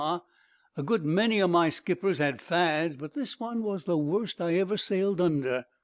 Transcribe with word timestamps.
A 0.75 0.81
good 0.83 1.05
many 1.05 1.39
o' 1.43 1.47
my 1.47 1.69
skippers 1.69 2.17
had 2.17 2.41
fads, 2.41 2.97
but 2.97 3.13
this 3.13 3.39
one 3.39 3.61
was 3.61 3.85
the 3.85 3.99
worst 3.99 4.41
I 4.41 4.55
ever 4.55 4.75
sailed 4.75 5.21
under. 5.21 5.65